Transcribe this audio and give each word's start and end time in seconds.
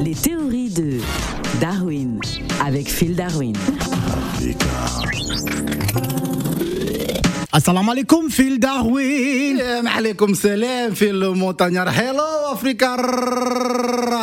Les 0.00 0.14
théories 0.14 0.70
de 0.70 0.98
Darwin 1.60 2.18
avec 2.64 2.88
Phil 2.88 3.14
Darwin. 3.14 3.54
Assalamu 7.52 7.90
alaikum, 7.90 8.30
Phil 8.30 8.58
Darwin. 8.58 9.60
Alaikum 9.96 10.34
salam, 10.34 10.94
Phil 10.94 11.18
le 11.18 11.32
montagnard. 11.32 11.88
Hello, 11.88 12.52
Africa 12.52 12.96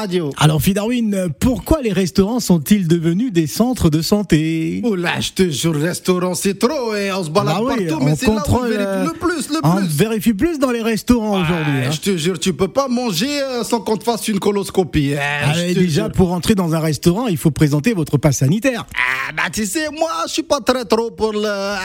Radio. 0.01 0.31
Alors, 0.37 0.59
Phil 0.61 0.73
Darwin, 0.73 1.27
pourquoi 1.39 1.81
les 1.83 1.93
restaurants 1.93 2.39
sont-ils 2.39 2.87
devenus 2.87 3.31
des 3.31 3.45
centres 3.45 3.91
de 3.91 4.01
santé? 4.01 4.81
Oula, 4.83 5.19
je 5.19 5.31
te 5.31 5.49
jure, 5.49 5.75
restaurant, 5.75 6.33
c'est 6.33 6.57
trop 6.57 6.95
et 6.95 7.11
on 7.11 7.23
se 7.23 7.29
balade 7.29 7.55
Ah 7.59 7.61
oui, 7.63 7.85
partout, 7.85 8.03
mais 8.03 8.15
c'est 8.15 8.25
là 8.25 8.43
où 8.47 8.55
on 8.55 8.61
vérifie 8.63 8.77
euh, 8.79 9.05
le 9.05 9.11
plus, 9.13 9.49
le 9.49 9.59
On 9.63 9.75
plus. 9.75 9.85
vérifie 9.85 10.33
plus 10.33 10.57
dans 10.57 10.71
les 10.71 10.81
restaurants 10.81 11.39
aujourd'hui. 11.41 11.73
Ouais, 11.81 11.85
hein. 11.85 11.91
Je 11.91 11.99
te 11.99 12.17
jure, 12.17 12.39
tu 12.39 12.51
peux 12.53 12.67
pas 12.67 12.87
manger 12.87 13.41
euh, 13.43 13.63
sans 13.63 13.79
qu'on 13.79 13.95
te 13.95 14.03
fasse 14.03 14.27
une 14.27 14.39
coloscopie. 14.39 15.13
hein, 15.15 15.51
Ah, 15.53 15.53
déjà, 15.73 16.05
jure. 16.05 16.11
pour 16.11 16.31
entrer 16.33 16.55
dans 16.55 16.73
un 16.73 16.79
restaurant, 16.79 17.27
il 17.27 17.37
faut 17.37 17.51
présenter 17.51 17.93
votre 17.93 18.17
passe 18.17 18.37
sanitaire. 18.39 18.87
Ah, 18.95 19.31
bah 19.37 19.49
tu 19.53 19.67
sais, 19.67 19.87
moi, 19.91 20.09
je 20.27 20.33
suis 20.33 20.43
pas 20.43 20.61
très 20.61 20.83
trop 20.85 21.11
pour 21.11 21.31
le, 21.33 21.75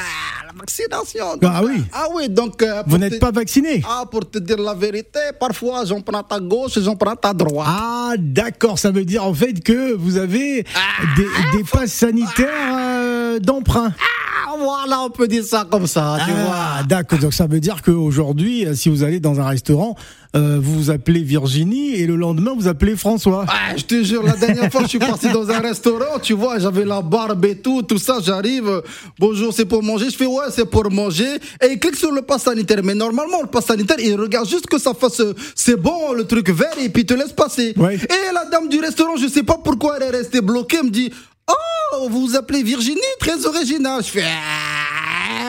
ah, 0.57 0.61
vaccination. 0.61 1.39
Ah 1.43 1.63
oui. 1.65 1.83
Ah 1.93 2.07
oui, 2.15 2.29
donc. 2.29 2.63
euh, 2.63 2.83
Vous 2.87 2.99
n'êtes 2.99 3.15
te- 3.15 3.19
pas 3.19 3.31
vacciné 3.31 3.83
Ah, 3.89 4.05
pour 4.11 4.29
te 4.29 4.39
dire 4.39 4.59
la 4.59 4.75
vérité, 4.75 5.21
parfois 5.39 5.85
j'en 5.85 6.01
prends 6.01 6.23
ta 6.23 6.41
gauche 6.41 6.77
et 6.77 6.83
j'en 6.83 6.97
prends 6.97 7.17
ta 7.17 7.33
droite. 7.33 7.69
Ah, 7.71 8.15
d'accord, 8.19 8.79
ça 8.79 8.91
veut 8.91 9.05
dire 9.05 9.25
en 9.25 9.35
fait 9.35 9.61
que 9.63 9.93
vous 9.95 10.17
avez 10.17 10.65
des, 11.17 11.29
des 11.59 11.65
passes 11.71 11.93
sanitaires 11.93 12.49
euh, 12.79 13.39
d'emprunt. 13.39 13.93
Ah, 13.99 14.03
voilà, 14.59 15.03
on 15.03 15.11
peut 15.11 15.29
dire 15.29 15.45
ça 15.45 15.67
comme 15.71 15.87
ça, 15.87 16.19
tu 16.25 16.33
vois. 16.33 16.55
Ah, 16.55 16.83
d'accord, 16.83 17.19
donc 17.19 17.35
ça 17.35 17.47
veut 17.47 17.61
dire 17.61 17.83
qu'aujourd'hui, 17.83 18.67
euh, 18.67 18.75
si 18.75 18.89
vous 18.89 19.03
allez 19.03 19.21
dans 19.21 19.41
un 19.41 19.49
restaurant, 19.49 19.97
euh, 20.35 20.59
vous 20.61 20.75
vous 20.75 20.91
appelez 20.91 21.23
Virginie 21.23 21.95
et 21.95 22.07
le 22.07 22.17
lendemain, 22.17 22.53
vous 22.57 22.69
appelez 22.69 22.97
François. 22.97 23.47
Ah, 23.49 23.77
je 23.77 23.85
te 23.85 24.03
jure, 24.03 24.23
la 24.23 24.37
dernière 24.37 24.71
fois, 24.71 24.83
je 24.83 24.89
suis 24.89 24.99
parti 24.99 25.31
dans 25.31 25.49
un 25.49 25.61
restaurant, 25.61 26.19
tu 26.23 26.35
vois, 26.35 26.59
j'avais 26.59 26.85
la 26.85 27.01
barbe 27.01 27.45
et 27.45 27.57
tout, 27.57 27.83
tout 27.83 27.99
ça, 27.99 28.19
j'arrive, 28.23 28.69
euh, 28.69 28.81
bonjour, 29.19 29.53
c'est 29.53 29.65
pour 29.65 29.83
manger, 29.83 30.11
je 30.11 30.17
fais 30.17 30.27
ouais, 30.27 30.47
c'est 30.51 30.69
pour 30.69 30.91
manger, 30.91 31.37
et 31.63 31.73
il 31.73 31.79
clique 31.79 31.97
sur 31.97 32.13
le 32.13 32.23
pass 32.23 32.43
sanitaire, 32.43 32.81
mais 32.85 32.95
normalement, 32.95 33.41
le 33.43 33.49
pass 33.49 33.67
sanitaire, 33.67 33.97
il 33.99 34.15
regarde 34.15 34.49
juste 34.49 34.67
que 34.67 34.79
ça 34.79 34.93
fasse, 34.95 35.21
euh, 35.21 35.35
c'est 35.55 35.81
bon, 35.81 36.13
le 36.13 36.25
truc 36.25 36.51
vert, 36.51 36.75
et 36.81 36.89
puis 36.89 37.03
il 37.03 37.07
te 37.07 37.15
laisse 37.15 37.33
passer. 37.33 37.75
Ouais. 37.77 37.95
Et 37.97 38.33
la 38.35 38.45
dame 38.51 38.69
du 38.69 38.79
restaurant, 38.81 39.17
je 39.17 39.29
sais 39.29 39.43
pas 39.43 39.59
pourquoi 39.63 39.97
elle 39.97 40.03
est 40.03 40.19
restée 40.19 40.41
bloquée, 40.41 40.79
elle 40.81 40.87
me 40.87 40.91
dit, 40.91 41.11
oh, 41.49 42.09
vous 42.09 42.27
vous 42.29 42.37
appelez 42.37 42.63
Virginie, 42.63 43.01
très 43.19 43.47
original, 43.47 44.03
je 44.03 44.11
fais, 44.11 44.25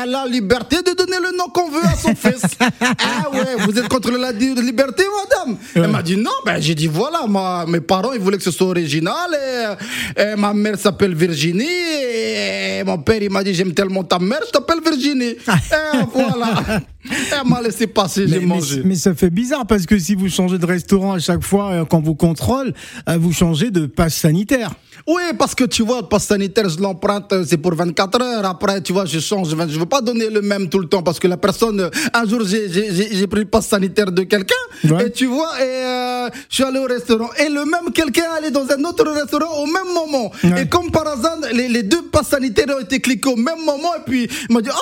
la 0.06 0.26
liberté 0.26 0.78
de 0.78 0.96
donner 0.96 1.18
le 1.22 1.38
nom 1.38 1.46
qu'on 1.50 1.70
veut 1.70 1.84
à 1.84 1.96
son 1.96 2.16
fils. 2.16 2.44
ah 2.60 3.30
ouais, 3.32 3.66
vous 3.66 3.78
êtes 3.78 3.88
contre 3.88 4.12
la 4.12 4.32
liberté, 4.32 5.04
madame 5.04 5.58
Elle 5.76 5.88
m'a 5.88 6.04
dit 6.04 6.18
non, 6.18 6.32
ben 6.46 6.60
j'ai 6.60 6.76
dit 6.76 6.88
voilà, 6.88 7.26
moi, 7.28 7.66
mes 7.68 7.82
parents 7.82 8.14
ils 8.14 8.20
voulaient 8.20 8.38
que 8.38 8.44
ce 8.44 8.52
soit 8.52 8.68
original 8.68 9.30
et, 9.34 10.22
et 10.22 10.36
ma 10.36 10.54
mère 10.54 10.78
s'appelle 10.78 11.16
Virginie 11.16 11.66
et 11.66 12.84
mon 12.86 13.00
père 13.00 13.22
il 13.22 13.30
m'a 13.30 13.44
dit 13.44 13.54
j'aime 13.54 13.74
tellement 13.74 14.04
ta 14.04 14.20
mère, 14.20 14.42
je 14.46 14.52
t'appelle 14.52 14.80
Virginie. 14.84 15.36
et 15.48 16.06
voilà, 16.14 16.82
elle 17.10 17.50
m'a 17.50 17.62
laissé 17.62 17.88
passer, 17.88 18.28
j'ai 18.28 18.40
mangé. 18.40 18.82
mais 18.84 18.96
ça 18.96 19.14
fait 19.14 19.30
bizarre 19.30 19.66
parce 19.66 19.86
que 19.86 19.98
si 19.98 20.16
vous 20.16 20.30
changez 20.30 20.58
de 20.58 20.66
restaurant 20.66 21.14
à 21.14 21.20
chaque 21.20 21.44
fois 21.44 21.72
euh, 21.72 21.86
quand 21.86 22.02
vous 22.02 22.16
contrôle, 22.16 22.74
euh, 23.10 23.18
vous 23.18 23.34
changez 23.34 23.72
de 23.72 23.86
passe 23.86 24.16
sanitaire. 24.16 24.72
Oui, 25.06 25.22
parce 25.38 25.56
que 25.56 25.64
tu 25.64 25.84
vois, 25.84 26.02
le 26.02 26.08
pass 26.08 26.26
sanitaire, 26.26 26.68
je 26.68 26.80
l'emprunte, 26.80 27.32
euh, 27.32 27.46
c'est 27.48 27.58
pour 27.58 27.74
24 27.74 28.22
heures. 28.22 28.46
Après, 28.46 28.82
tu 28.82 28.94
vois, 28.94 29.06
je 29.06 29.20
change. 29.20 29.50
Je 29.50 29.80
veux 29.80 29.86
pas 29.86 29.97
donner 30.02 30.30
le 30.30 30.42
même 30.42 30.70
tout 30.70 30.80
le 30.80 30.88
temps 30.88 31.04
parce 31.04 31.20
que 31.20 31.28
la 31.28 31.38
personne, 31.38 31.90
un 32.14 32.26
jour, 32.28 32.42
j'ai- 32.46 33.28
pris 33.28 33.42
le 33.42 33.46
pass 33.48 33.68
sanitaire 33.68 34.12
de 34.12 34.24
quelqu'un. 34.24 34.56
Ouais. 34.90 35.08
Et 35.08 35.12
tu 35.12 35.26
vois, 35.26 35.52
et 35.60 35.64
euh, 35.64 36.30
je 36.50 36.56
suis 36.56 36.64
allé 36.64 36.80
au 36.80 36.86
restaurant. 36.86 37.30
Et 37.40 37.50
le 37.50 37.66
même 37.66 37.92
quelqu'un 37.94 38.26
allait 38.38 38.52
dans 38.52 38.66
un 38.72 38.84
autre 38.86 39.06
restaurant 39.12 39.62
au 39.64 39.66
même 39.66 39.94
moment. 39.94 40.32
Ouais. 40.44 40.64
Et 40.64 40.68
comme 40.68 40.92
par 40.92 41.08
hasard, 41.08 41.38
les, 41.54 41.68
les 41.68 41.84
deux 41.84 42.04
passes 42.04 42.28
sanitaires 42.30 42.68
ont 42.76 42.80
été 42.82 43.00
cliqués 43.02 43.30
au 43.30 43.36
même 43.36 43.64
moment. 43.66 43.94
Et 43.96 44.02
puis, 44.06 44.30
il 44.50 44.54
m'a 44.54 44.62
dit, 44.62 44.70
ah! 44.72 44.78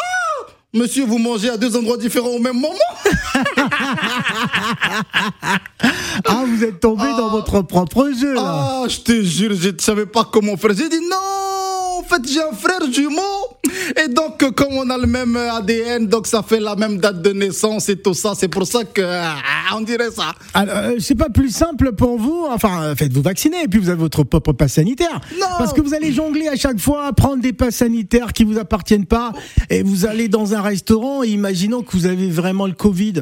Monsieur, 0.73 1.05
vous 1.05 1.17
mangez 1.17 1.49
à 1.49 1.55
deux 1.55 1.73
endroits 1.77 1.95
différents 1.95 2.31
au 2.31 2.39
même 2.39 2.59
moment 2.59 2.75
Ah, 6.27 6.43
vous 6.45 6.63
êtes 6.63 6.79
tombé 6.79 7.03
dans 7.17 7.29
votre 7.29 7.61
propre 7.61 8.09
jeu 8.19 8.33
là. 8.33 8.41
Ah, 8.43 8.83
je 8.87 8.99
te 8.99 9.21
jure, 9.21 9.53
je 9.55 9.69
ne 9.69 9.79
savais 9.79 10.05
pas 10.05 10.27
comment 10.31 10.57
faire. 10.57 10.71
J'ai 10.75 10.89
dit 10.89 10.99
non, 10.99 11.99
en 11.99 12.03
fait, 12.03 12.21
j'ai 12.27 12.41
un 12.41 12.51
frère 12.53 12.81
jumeau. 12.91 13.21
Et 14.03 14.07
donc, 14.07 14.37
comme 14.55 14.73
on 14.73 14.89
a 14.89 14.97
le 14.97 15.07
même 15.07 15.35
ADN, 15.35 16.07
donc 16.07 16.27
ça 16.27 16.43
fait 16.43 16.59
la 16.59 16.75
même 16.75 16.97
date 16.97 17.21
de 17.21 17.31
naissance 17.31 17.89
et 17.89 17.97
tout 17.97 18.13
ça. 18.13 18.33
C'est 18.35 18.47
pour 18.47 18.65
ça 18.67 18.83
que 18.83 19.01
ah, 19.03 19.35
on 19.75 19.81
dirait 19.81 20.11
ça. 20.11 20.33
Alors, 20.53 20.75
euh, 20.77 20.95
c'est 20.99 21.15
pas 21.15 21.29
plus 21.29 21.49
simple 21.49 21.91
pour 21.93 22.17
vous 22.17 22.45
Enfin, 22.49 22.83
euh, 22.83 22.95
faites-vous 22.95 23.21
vacciner 23.21 23.63
et 23.63 23.67
puis 23.67 23.79
vous 23.79 23.89
avez 23.89 23.99
votre 23.99 24.23
propre 24.23 24.53
passe 24.53 24.73
sanitaire. 24.73 25.19
Non. 25.39 25.47
Parce 25.57 25.73
que 25.73 25.81
vous 25.81 25.93
allez 25.93 26.11
jongler 26.13 26.47
à 26.47 26.55
chaque 26.55 26.79
fois, 26.79 27.11
prendre 27.13 27.41
des 27.41 27.53
passes 27.53 27.75
sanitaires 27.77 28.33
qui 28.33 28.43
vous 28.43 28.57
appartiennent 28.57 29.05
pas 29.05 29.31
et 29.69 29.83
vous 29.83 30.05
allez 30.05 30.27
dans 30.27 30.53
un 30.53 30.61
restaurant 30.61 31.23
et 31.23 31.27
imaginons 31.29 31.81
que 31.83 31.91
vous 31.91 32.05
avez 32.05 32.29
vraiment 32.29 32.67
le 32.67 32.73
Covid. 32.73 33.13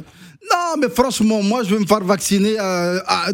Non, 0.51 0.77
mais 0.79 0.89
franchement, 0.89 1.41
moi, 1.41 1.63
je 1.63 1.73
vais 1.73 1.79
me 1.79 1.85
faire 1.85 2.03
vacciner 2.03 2.55
euh, 2.59 2.99
à- 3.07 3.31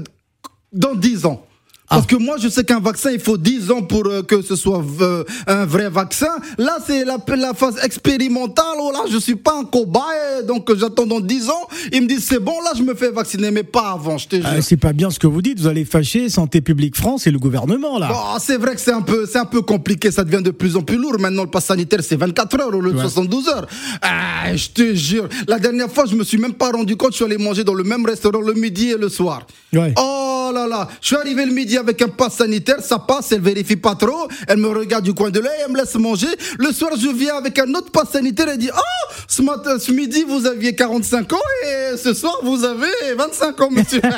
dans 0.72 0.94
10 0.96 1.26
ans. 1.26 1.44
Parce 1.90 2.06
que 2.06 2.16
moi, 2.16 2.36
je 2.40 2.48
sais 2.50 2.64
qu'un 2.64 2.80
vaccin, 2.80 3.12
il 3.12 3.20
faut 3.20 3.38
10 3.38 3.72
ans 3.72 3.82
pour 3.82 4.06
euh, 4.08 4.22
que 4.22 4.42
ce 4.42 4.56
soit 4.56 4.84
euh, 5.02 5.24
un 5.48 5.66
vrai 5.66 5.90
vaccin. 5.90 6.30
Là, 6.58 6.78
c'est 6.86 7.04
la, 7.04 7.18
la 7.36 7.54
phase 7.54 7.76
expérimentale. 7.84 8.66
Oh 8.80 8.92
là, 8.92 9.00
je 9.12 9.18
suis 9.18 9.36
pas 9.36 9.56
un 9.60 9.66
cobaye, 9.66 10.46
donc 10.48 10.70
euh, 10.70 10.76
j'attends 10.80 11.06
dans 11.08 11.20
10 11.20 11.50
ans. 11.50 11.68
Ils 11.92 12.02
me 12.04 12.08
disent, 12.08 12.26
c'est 12.26 12.40
bon, 12.40 12.54
là, 12.64 12.72
je 12.78 12.84
me 12.84 12.94
fais 12.94 13.10
vacciner, 13.12 13.52
mais 13.52 13.64
pas 13.64 13.92
avant, 13.92 14.18
je 14.18 14.28
te 14.28 14.36
jure. 14.36 14.46
Euh, 14.48 14.62
c'est 14.62 14.78
pas 14.78 14.94
bien 14.94 15.10
ce 15.10 15.20
que 15.20 15.28
vous 15.28 15.42
dites, 15.42 15.60
vous 15.60 15.68
allez 15.68 15.86
fâcher 15.86 16.30
Santé 16.30 16.62
publique 16.62 16.96
France 16.96 17.26
et 17.28 17.32
le 17.32 17.40
gouvernement 17.40 17.98
là. 17.98 18.08
Bon, 18.10 18.40
c'est 18.40 18.58
vrai 18.58 18.76
que 18.76 18.82
c'est 18.82 18.94
un 18.94 19.02
peu, 19.02 19.26
c'est 19.26 19.40
un 19.40 19.46
peu 19.46 19.62
compliqué. 19.62 20.12
Ça 20.12 20.24
devient 20.24 20.44
de 20.44 20.52
plus 20.52 20.76
en 20.78 20.82
plus 20.82 20.98
lourd. 20.98 21.16
Maintenant, 21.20 21.44
le 21.44 21.50
pass 21.50 21.66
sanitaire, 21.66 22.00
c'est 22.04 22.16
24 22.16 22.60
heures 22.62 22.76
au 22.76 22.82
lieu 22.82 22.92
de 22.92 22.98
Ouais. 22.98 23.04
72 23.04 23.48
heures. 23.50 23.68
Ah, 24.02 24.56
je 24.56 24.70
te 24.70 24.94
jure. 24.94 25.28
La 25.48 25.58
dernière 25.60 25.90
fois, 25.92 26.06
je 26.10 26.16
me 26.16 26.24
suis 26.24 26.38
même 26.38 26.54
pas 26.54 26.70
rendu 26.72 26.96
compte. 26.98 27.12
Je 27.12 27.18
suis 27.18 27.26
allé 27.26 27.38
manger 27.38 27.64
dans 27.64 27.74
le 27.74 27.84
même 27.84 28.06
restaurant 28.06 28.42
le 28.42 28.54
midi 28.54 28.90
et 28.92 28.98
le 28.98 29.10
soir. 29.10 29.46
Ouais. 29.74 29.94
Oh 29.98 30.19
là 30.52 30.68
là. 30.68 30.88
Je 31.02 31.08
suis 31.08 31.16
arrivé 31.16 31.46
le 31.46 31.54
midi 31.54 31.78
avec 31.78 32.02
un 32.02 32.08
pass 32.08 32.36
sanitaire. 32.36 32.82
Ça 32.82 33.00
passe. 33.00 33.32
Elle 33.32 33.42
vérifie 33.42 33.76
pas 33.76 33.96
trop. 33.96 34.28
Elle 34.48 34.58
me 34.58 34.68
regarde 34.70 35.04
du 35.06 35.14
coin 35.14 35.30
de 35.30 35.40
l'œil. 35.40 35.60
Elle 35.66 35.72
me 35.72 35.78
laisse 35.78 35.96
manger. 35.96 36.28
Le 36.58 36.72
soir, 36.72 36.92
je 36.98 37.10
viens 37.10 37.36
avec 37.36 37.58
un 37.60 37.74
autre 37.74 37.92
pass 37.92 38.10
sanitaire. 38.12 38.48
Elle 38.50 38.58
dit, 38.58 38.70
oh, 38.74 39.14
ce 39.28 39.42
matin, 39.42 39.78
ce 39.80 39.92
midi, 39.92 40.24
vous 40.28 40.46
aviez 40.46 40.76
45 40.76 41.34
ans 41.34 41.38
et 41.68 41.98
ce 41.98 42.14
soir, 42.14 42.40
vous 42.44 42.64
avez 42.64 42.88
25 43.18 43.62
ans, 43.62 43.70
monsieur. 43.72 44.02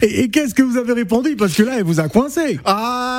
Et, 0.00 0.22
et 0.22 0.30
qu'est-ce 0.30 0.54
que 0.54 0.62
vous 0.62 0.76
avez 0.76 0.92
répondu? 0.92 1.36
Parce 1.36 1.54
que 1.54 1.62
là, 1.62 1.74
elle 1.78 1.84
vous 1.84 2.00
a 2.00 2.08
coincé. 2.08 2.58
Ah, 2.64 3.11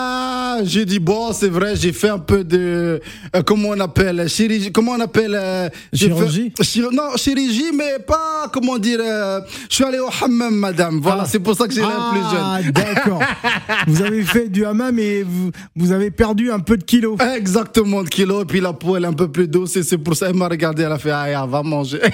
j'ai 0.64 0.86
dit 0.86 1.00
bon, 1.00 1.31
c'est 1.34 1.50
vrai, 1.50 1.75
j'ai 1.75 1.94
fait 1.94 2.09
un 2.09 2.19
peu 2.19 2.44
de 2.44 3.02
euh, 3.36 3.41
comment 3.46 3.69
on 3.69 3.80
appelle 3.80 4.28
chirurgie, 4.30 4.72
comment 4.72 4.94
on 4.94 5.00
appelle 5.00 5.36
euh, 5.40 5.69
Chirurgie 5.94 6.52
fait- 6.58 6.64
chir- 6.64 6.91
Non, 6.94 7.16
chirurgie, 7.18 7.72
mais 7.74 8.00
pas 8.06 8.50
comment 8.52 8.78
dire. 8.78 9.00
euh, 9.02 9.40
je 9.69 9.75
suis 9.75 9.84
allé 9.84 10.00
au 10.00 10.09
hammam, 10.24 10.56
madame. 10.56 11.00
Voilà, 11.02 11.24
Ah. 11.25 11.30
c'est 11.30 11.40
pour 11.40 11.56
ça 11.56 11.68
que 11.68 11.74
j'ai 11.74 11.81
l'air 11.81 12.09
plus 12.12 12.22
Ah, 12.24 12.59
jeune. 12.62 12.72
d'accord. 12.72 13.22
vous 13.88 14.02
avez 14.02 14.22
fait 14.24 14.50
du 14.50 14.66
hammam 14.66 14.97
et 15.00 15.24
vous, 15.24 15.52
vous 15.75 15.91
avez 15.91 16.12
perdu 16.12 16.52
un 16.52 16.59
peu 16.59 16.78
de 16.78 16.84
kilos. 16.84 17.18
Exactement 17.35 18.03
de 18.03 18.09
kilo, 18.09 18.41
et 18.41 18.46
puis 18.46 18.59
la 18.62 18.74
peau 18.74 18.96
elle 18.97 19.03
est 19.03 19.08
un 19.08 19.14
peu 19.14 19.31
plus 19.31 19.47
douce, 19.47 19.75
et 19.78 19.84
c'est 19.84 19.97
pour 19.97 20.16
ça 20.16 20.30
elle 20.30 20.35
m'a 20.35 20.47
regardé, 20.47 20.84
elle 20.84 20.91
a 20.91 20.97
fait 21.00 21.12
ah, 21.12 21.30
ya, 21.30 21.46
va 21.46 21.64
manger. 21.64 22.00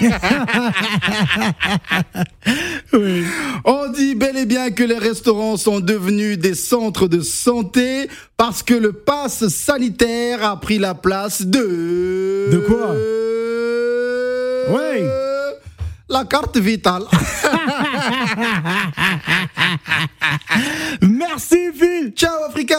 Oui. 2.92 3.24
On 3.64 3.90
dit 3.92 4.14
bel 4.14 4.36
et 4.36 4.46
bien 4.46 4.70
que 4.70 4.82
les 4.82 4.98
restaurants 4.98 5.56
sont 5.56 5.80
devenus 5.80 6.38
des 6.38 6.54
centres 6.54 7.08
de 7.08 7.20
santé 7.20 8.08
parce 8.40 8.62
que 8.62 8.72
le 8.72 8.92
pass 8.94 9.48
sanitaire 9.48 10.42
a 10.42 10.58
pris 10.58 10.78
la 10.78 10.94
place 10.94 11.42
de. 11.42 12.48
De 12.50 12.56
quoi 12.66 12.92
Ouais 14.74 15.06
La 16.08 16.24
carte 16.24 16.56
vitale. 16.56 17.02
Merci 21.02 21.68
Phil 21.78 22.14
Ciao 22.16 22.44
Africa 22.48 22.78